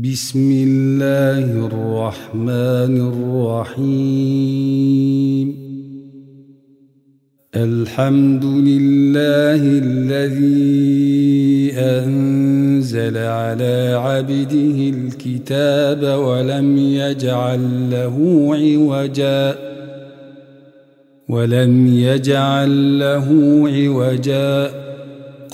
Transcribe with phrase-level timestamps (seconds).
[0.00, 3.12] بسم الله الرحمن
[3.68, 5.48] الرحيم.
[7.56, 10.92] الحمد لله الذي
[11.76, 19.54] أنزل على عبده الكتاب ولم يجعل له عوجا.
[21.28, 23.28] ولم يجعل له
[23.68, 24.81] عوجا.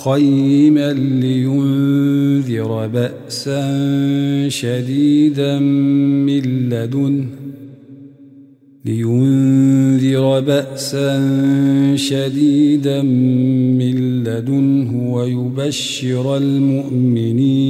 [0.05, 7.25] قيما لينذر بأسا شديدا من لدنه
[8.85, 11.19] لينذر بأسا
[11.95, 17.69] شديدا من لدنه ويبشر المؤمنين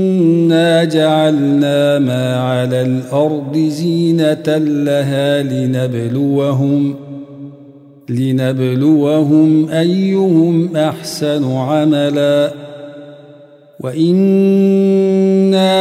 [0.51, 6.95] إنا جعلنا ما على الأرض زينة لها لنبلوهم
[8.09, 12.51] لنبلوهم أيهم أحسن عملاً
[13.83, 15.09] وإنا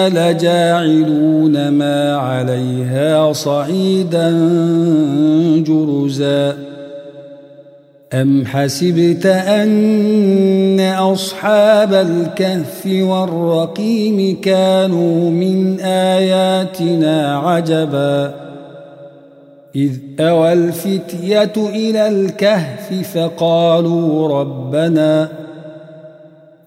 [0.09, 4.31] لجاعلون ما عليها صعيدا
[5.67, 6.69] جرزا
[8.15, 18.34] أم حسبت أن أصحاب الكهف والرقيم كانوا من آياتنا عجبا
[19.76, 25.28] إذ أوى الفتية إلى الكهف فقالوا ربنا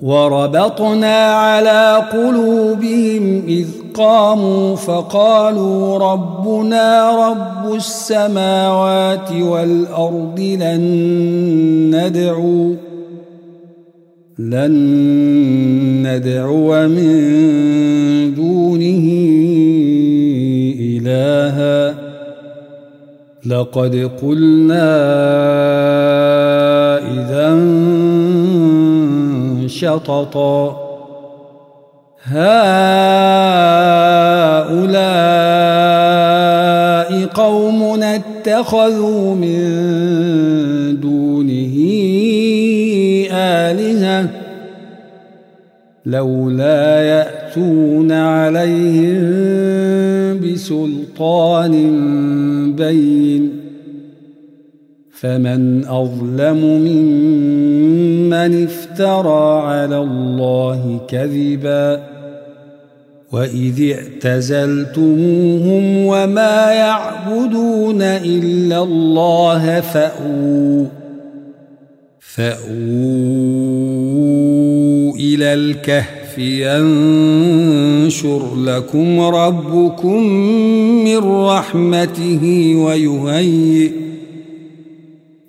[0.00, 10.80] وربطنا على قلوبهم إذ قاموا فقالوا ربنا رب السماوات والأرض لن
[11.94, 12.74] ندعو
[14.38, 14.72] لن
[16.06, 19.06] ندعو من دونه
[20.80, 22.08] إلها.
[23.46, 24.88] لقد قلنا
[26.98, 27.54] إذا
[29.68, 30.88] شططا.
[32.22, 32.38] هؤلاء
[37.26, 39.60] قوم اتخذوا من
[41.00, 41.76] دونه
[43.32, 44.28] آلهة
[46.06, 49.20] لولا يأتون عليهم
[50.40, 51.74] بسلطان
[52.76, 53.58] بين.
[55.20, 57.87] فمن أظلم ممن
[58.46, 62.02] افترى على الله كذبا
[63.32, 70.86] وإذ اعتزلتموهم وما يعبدون إلا الله فأووا
[72.20, 72.58] فأووا
[75.16, 80.22] إلى الكهف ينشر لكم ربكم
[81.04, 84.07] من رحمته ويهيئ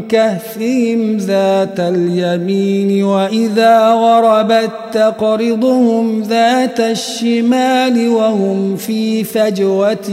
[0.00, 10.10] كهفهم ذات اليمين وإذا غربت تقرضهم ذات الشمال وهم في فجوة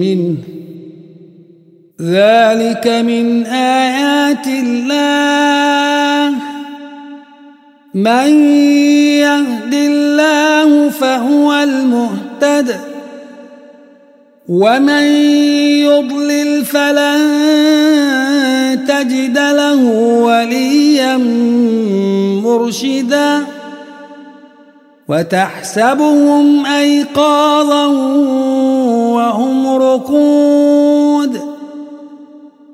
[0.00, 0.34] منه.
[2.02, 6.34] ذلك من آيات الله.
[7.94, 8.50] من
[9.18, 12.76] يهد الله فهو المهتد.
[14.48, 15.04] ومن
[15.84, 17.47] يضلل فلن
[18.74, 19.84] تجد له
[20.22, 21.16] وليا
[22.44, 23.44] مرشدا
[25.08, 27.86] وتحسبهم أيقاظا
[29.16, 31.40] وهم رقود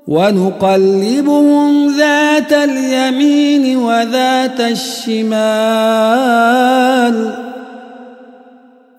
[0.09, 5.35] ونقلبهم ذات اليمين وذات الشمال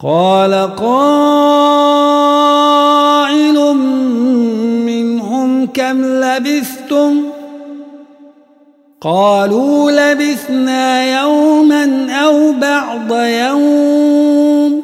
[0.00, 1.54] قال قائل
[4.86, 7.22] منهم كم لبثتم؟
[9.00, 14.82] قالوا لبثنا يوما أو بعض يوم.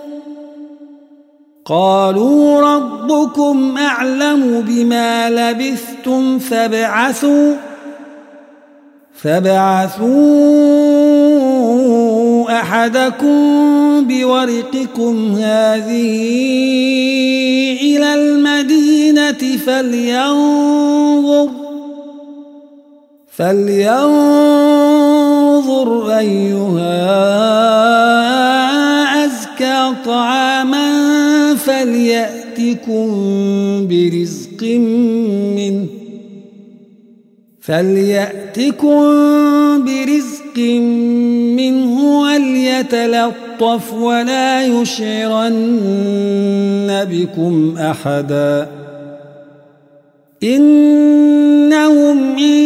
[1.64, 7.55] قالوا ربكم أعلم بما لبثتم فابعثوا
[9.14, 10.10] فابعثوا
[12.60, 16.15] أحدكم بورقكم هذه
[17.83, 21.51] إلى المدينة فلينظر
[23.37, 24.59] فلينظر
[26.19, 26.95] أيها
[29.25, 30.85] أزكى طعاما
[31.55, 33.06] فليأتكم
[33.89, 34.62] برزق
[35.56, 35.87] منه
[37.61, 38.44] فليأتكم
[39.79, 40.59] برزق
[41.56, 45.55] منه وليتلطف ولا يشعرن
[47.11, 48.69] بكم أحدا.
[50.43, 52.65] إنهم إن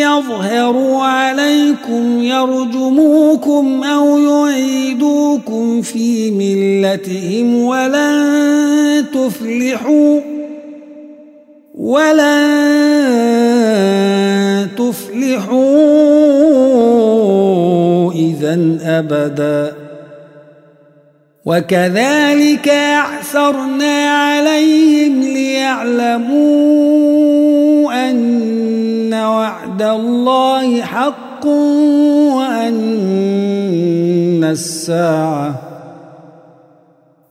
[0.00, 10.20] يظهروا عليكم يرجموكم أو يعيدوكم في ملتهم ولن تفلحوا.
[11.74, 12.46] ولن
[15.26, 15.62] تفلحوا
[18.12, 19.72] إذا أبدا
[21.44, 26.36] وكذلك أعثرنا عليهم ليعلموا
[28.10, 31.46] أن وعد الله حق
[32.36, 32.84] وأن
[34.44, 35.65] الساعة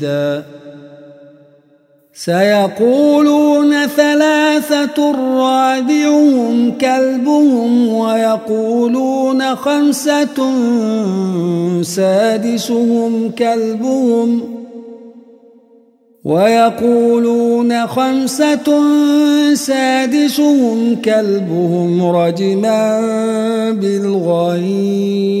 [0.00, 0.44] مسجدا
[2.14, 10.52] سيقولون ثلاثة رابعهم كلبهم ويقولون خمسة
[11.82, 14.42] سادسهم كلبهم
[16.24, 18.80] ويقولون خمسة
[19.54, 23.00] سادسهم كلبهم رجما
[23.70, 25.40] بالغيب.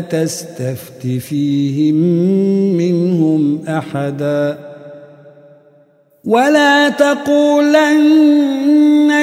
[0.00, 1.94] تستفت فيهم
[2.76, 4.58] منهم أحدا.
[6.24, 8.38] ولا تقولن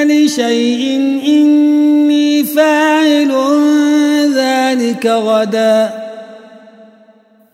[0.08, 3.32] لشيء إني فاعل
[4.34, 5.90] ذلك غدا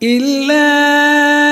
[0.03, 1.52] إلا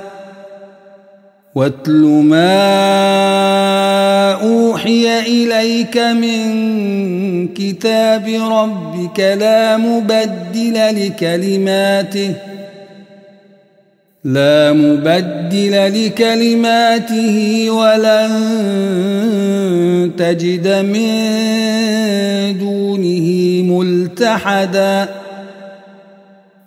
[1.55, 2.51] واتل ما
[4.33, 12.33] أوحي إليك من كتاب ربك لا مبدل لكلماته
[14.23, 18.31] لا مبدل لكلماته ولن
[20.17, 21.11] تجد من
[22.59, 23.27] دونه
[23.73, 25.20] ملتحداً.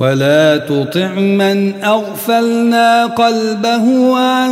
[0.00, 4.50] ولا تطع من أغفلنا قلبه عن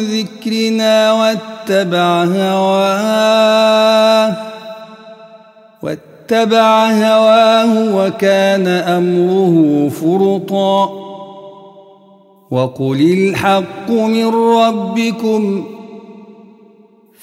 [0.00, 2.76] ذكرنا واتبع هواه
[5.82, 10.90] واتبع هواه وكان أمره فرطا
[12.50, 15.64] وقل الحق من ربكم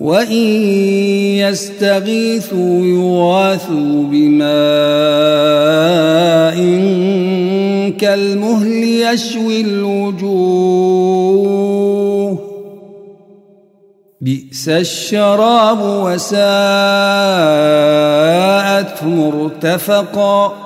[0.00, 0.42] وإن
[1.40, 4.46] يستغيثوا يغاثوا بماء
[7.98, 10.86] كالمهل يشوي الوجوه
[14.20, 16.36] بئس الشراب وساءت
[19.02, 20.65] مرتفقا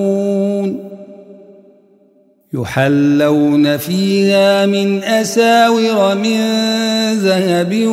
[2.53, 6.41] يحلون فيها من أساور من
[7.13, 7.87] ذهب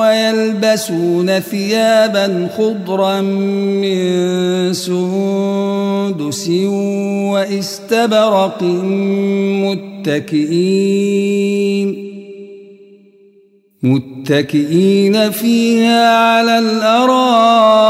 [0.00, 6.48] ويلبسون ثيابا خضرا من سندس
[7.32, 8.62] واستبرق
[10.08, 11.30] متكئين.
[13.82, 17.80] متكئين فيها على الأرائك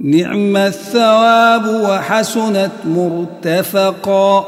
[0.00, 4.44] نعم الثواب وحسنت مرتفقا.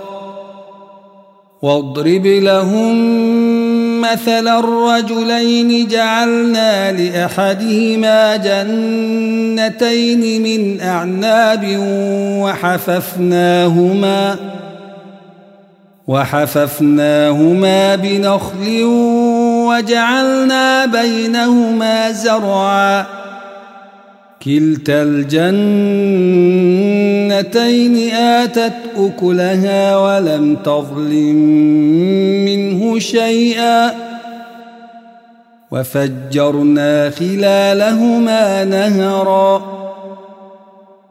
[1.63, 2.95] واضرب لهم
[4.01, 11.77] مثل الرجلين جعلنا لأحدهما جنتين من أعناب
[12.43, 14.37] وحففناهما
[16.09, 18.85] وحففناهما بنخل
[19.69, 23.20] وجعلنا بينهما زرعاً.
[24.45, 25.61] كلتا الجنتين
[28.15, 31.37] آتت أكلها ولم تظلم
[32.45, 33.91] منه شيئا
[35.71, 39.81] وفجرنا خلالهما نهرا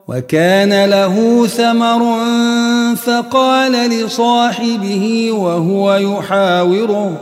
[0.08, 2.16] وكان له ثمر
[2.96, 7.18] فقال لصاحبه وهو يحاوره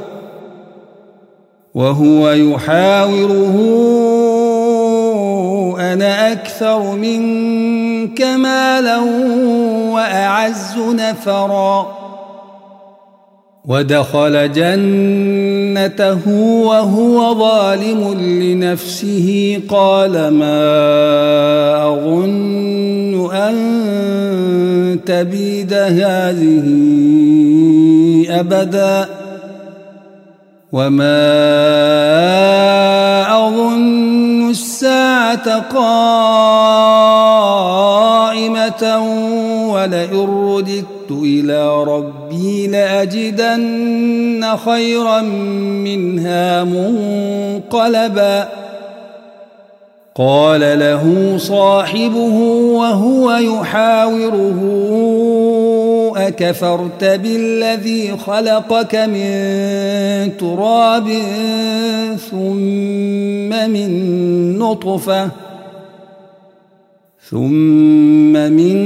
[1.76, 3.58] وهو يحاوره
[5.98, 8.98] أنا أكثر منك مالا
[9.94, 11.98] وأعز نفرا.
[13.66, 16.30] ودخل جنته
[16.66, 19.60] وهو ظالم لنفسه.
[19.70, 20.64] قال ما
[21.88, 26.68] أظن أن تبيد هذه
[28.30, 29.10] أبدا.
[30.72, 31.28] وما
[33.48, 33.77] أظن
[35.46, 37.28] قائمة
[39.74, 48.48] ولئن رددت إلى ربي لأجدن خيرا منها منقلبا.
[50.16, 52.36] قال له صاحبه
[52.74, 54.60] وهو يحاوره
[56.18, 61.10] أكفرت بالذي خلقك من تراب
[62.32, 63.90] ثم من
[64.60, 65.30] نطفة
[67.30, 68.78] ثم من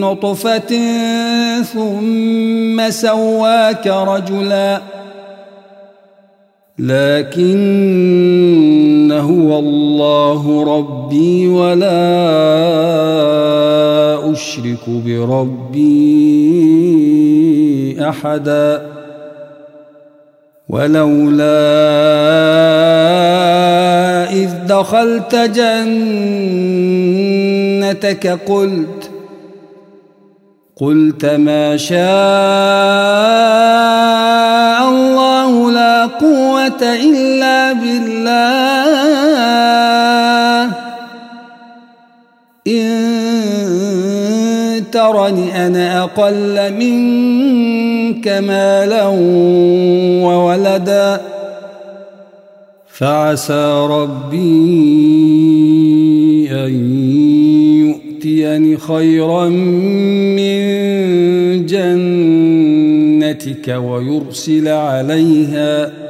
[0.00, 0.78] نطفة
[1.62, 4.80] ثم سواك رجلا
[6.78, 7.60] لكن
[9.12, 12.00] هو الله ربي ولا
[14.32, 16.20] أشرك بربي
[18.08, 18.86] أحدا
[20.68, 21.60] ولولا
[24.32, 25.34] إذ دخلت
[27.74, 29.10] جنتك قلت
[30.76, 32.00] قلت ما شاء
[34.88, 38.89] الله لا قوة إلا بالله
[44.90, 49.06] ترني أنا أقل منك مالا
[50.24, 51.20] وولدا.
[52.88, 54.40] فعسى ربي
[56.50, 56.74] أن
[57.88, 59.48] يؤتيني خيرا
[60.36, 60.60] من
[61.66, 66.09] جنتك ويرسل عليها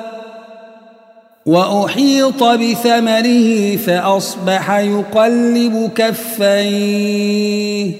[1.45, 7.91] وأحيط بثمره فأصبح يقلب كفيه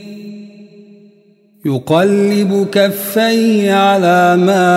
[1.65, 4.71] يقلب كفيه على ما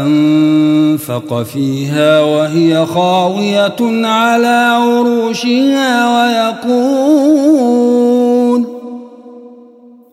[0.00, 8.25] أنفق فيها وهي خاوية على عروشها ويقول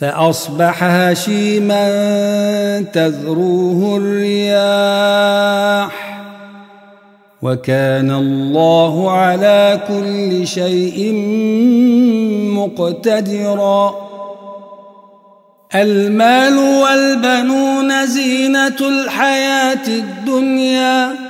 [0.00, 1.84] فأصبح هشيما
[2.92, 5.92] تذروه الرياح.
[7.42, 11.12] وكان الله على كل شيء
[12.54, 13.94] مقتدرا.
[15.74, 21.29] المال والبنون زينة الحياة الدنيا.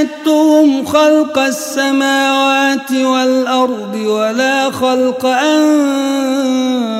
[0.00, 5.26] أشهدتهم خلق السماوات والأرض ولا خلق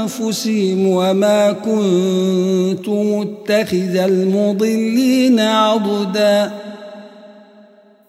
[0.06, 6.52] أنفسهم وما كنت متخذ المضلين عضداً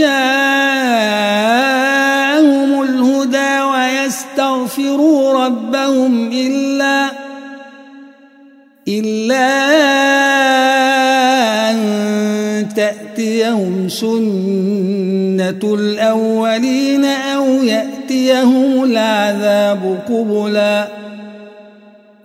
[0.00, 1.62] جاءهم
[2.82, 7.10] الهدى ويستغفروا ربهم إلا
[8.88, 9.70] إلا
[11.70, 11.78] أن
[12.76, 20.99] تأتيهم سنة الأولين أو يأتيهم العذاب قبلاً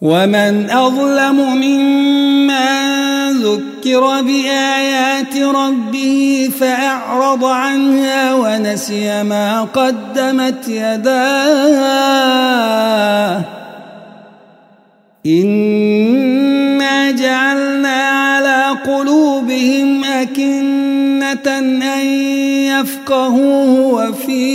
[0.00, 2.96] ومن أظلم ممن
[3.32, 11.96] ذكر بآيات ربه فأعرض عنها ونسي ما قدمت يداه
[15.26, 22.06] إنا جعلنا على قلوبهم أكنة أن
[22.66, 24.46] يفقهوه وفي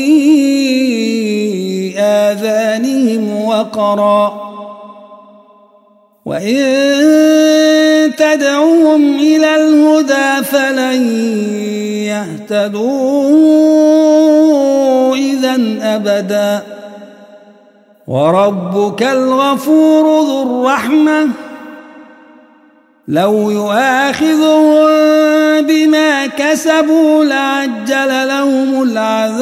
[2.00, 4.51] آذانهم وقرا
[6.26, 11.02] وإن تدعوهم إلى الهدى فلن
[12.52, 13.12] يهتدوا
[15.16, 16.62] إذا أبدا
[18.08, 21.28] وربك الغفور ذو الرحمة
[23.08, 24.88] لو يؤاخذهم
[25.62, 29.42] بما كسبوا لعجل لهم العذاب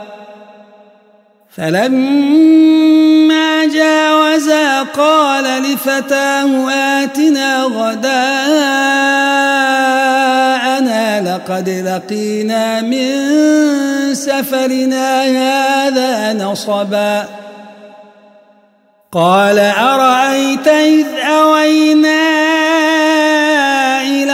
[1.57, 8.11] فلما جاوزا قال لفتاه آتنا غداءنا
[11.21, 13.11] لقد لقينا من
[14.13, 17.25] سفرنا هذا نصبا.
[19.11, 22.30] قال أرأيت إذ أوينا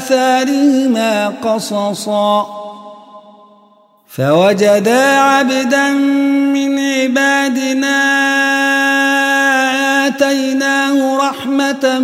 [0.00, 2.46] آثارهما قصصا.
[4.08, 5.88] فوجدا عبدا
[6.54, 7.98] من عبادنا
[10.06, 11.98] آتيناه رحمة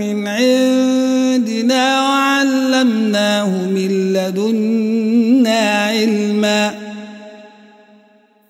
[0.00, 5.15] من عندنا وعلمناه من لدنا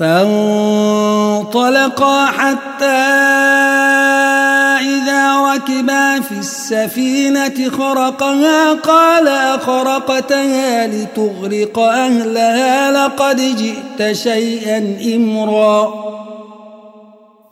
[0.00, 1.46] فانطلقا
[2.26, 2.84] حتى
[4.80, 15.94] إذا ركبا في السفينة خرقها قال أخرقتها لتغرق أهلها لقد جئت شيئا إمرا.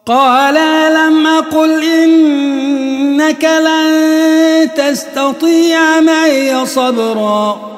[0.06, 0.54] قال
[0.94, 7.77] لم أقل إنك لن تستطيع معي صبرا؟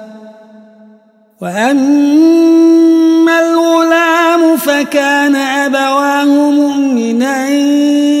[1.41, 8.11] وأما الغلام فكان أبواه مؤمنين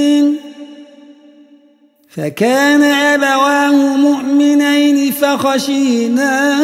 [2.09, 6.57] فكان أبواه مؤمنين فخشينا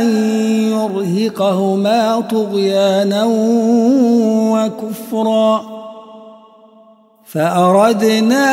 [0.00, 0.06] أن
[0.70, 3.24] يرهقهما طغيانا
[4.52, 5.72] وكفرا
[7.26, 8.52] فأردنا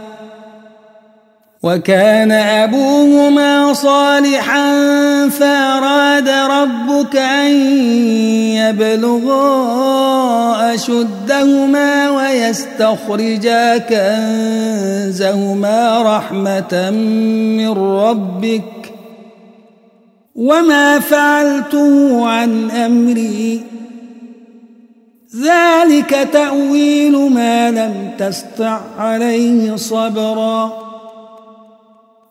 [1.63, 4.69] وكان أبوهما صالحا
[5.29, 7.51] فأراد ربك أن
[8.57, 15.77] يبلغا أشدهما ويستخرجا كنزهما
[16.17, 16.89] رحمة
[17.57, 18.93] من ربك
[20.35, 23.61] وما فعلته عن أمري.
[25.41, 30.90] ذلك تأويل ما لم تستع عليه صبرا.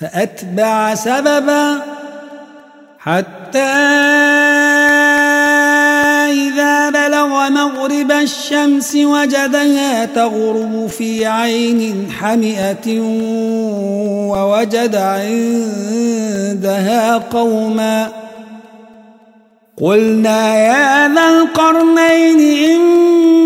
[0.00, 1.82] فأتبع سببا
[2.98, 3.58] حتى
[6.30, 13.00] إذا بلغ مغرب الشمس وجدها تغرب في عين حمئة
[14.30, 16.68] ووجد عندها
[17.18, 18.08] قوما
[19.80, 23.39] قلنا يا ذا القرنين إما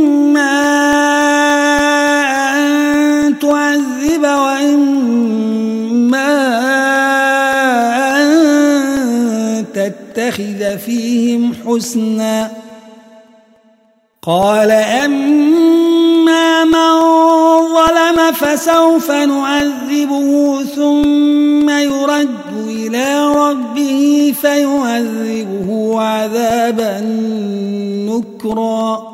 [10.38, 12.50] يتخذ فيهم حسنا.
[14.22, 17.00] قال أما من
[17.74, 27.00] ظلم فسوف نعذبه ثم يرد إلى ربه فيعذبه عذابا
[28.10, 29.13] نكرا.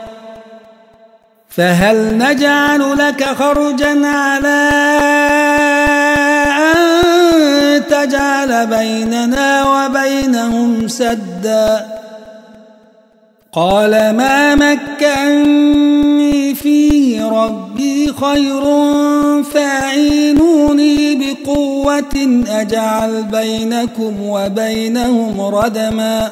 [1.55, 4.69] فهل نجعل لك خرجا على
[6.59, 11.85] أن تجعل بيننا وبينهم سدا؟
[13.53, 18.63] قال ما مكني فيه ربي خير
[19.43, 26.31] فاعينوني بقوة أجعل بينكم وبينهم ردما.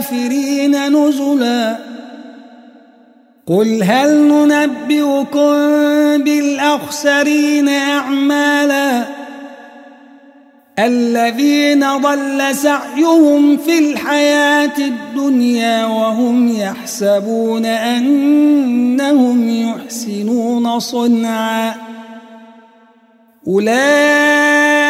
[0.00, 1.76] للكافرين نزلا.
[3.46, 5.52] قل هل ننبئكم
[6.24, 9.04] بالأخسرين أعمالا؟
[10.78, 21.74] الذين ضل سعيهم في الحياة الدنيا وهم يحسبون أنهم يحسنون صنعا.
[23.48, 24.89] أولئك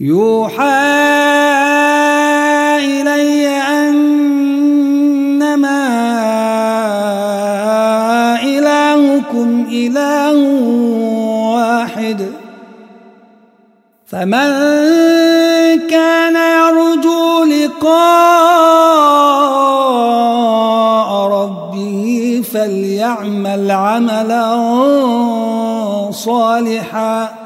[0.00, 0.62] يوحى
[2.84, 3.96] إلي أنما
[8.44, 10.36] إلهكم إله
[11.56, 12.26] واحد.
[14.06, 14.50] فمن
[15.88, 17.88] كان يرجو لقاء
[21.28, 24.46] ربه فليعمل عملا
[26.10, 27.45] صالحا.